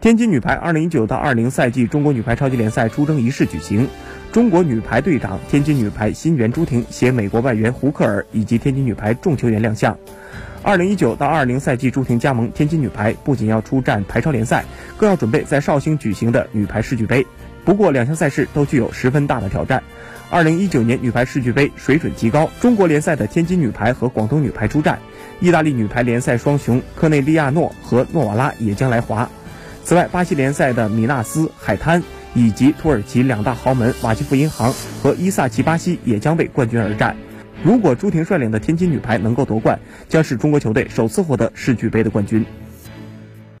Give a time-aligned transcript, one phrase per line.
[0.00, 3.86] 天津女排2019到20赛季中国女排超级联赛出征仪式举行，
[4.32, 9.94] 中国女排队长、天津女排新援朱婷携美国外援胡克尔以及天津女排众球员亮相。
[10.64, 14.64] 2019到20赛季朱婷加盟天津女排，不仅要出战排超联赛，
[14.96, 17.26] 更要准备在绍兴举行的女排世俱杯。
[17.66, 19.82] 不过，两项赛事都具有十分大的挑战。
[20.30, 24.98] 2019年女排世俱杯水准极高，中国联赛的天津女排和广东女排出战，
[25.40, 29.28] 意大利女排联赛双雄科内利亚诺和诺瓦拉也将来华。
[29.84, 32.02] 此外，巴西联赛的米纳斯、海滩
[32.34, 34.72] 以及土耳其两大豪门瓦基弗银行
[35.02, 37.16] 和伊萨奇巴西也将为冠军而战。
[37.62, 42.46] 如果朱婷率领的天津女排能够夺冠，将是中国球队首次获得世俱杯的冠军。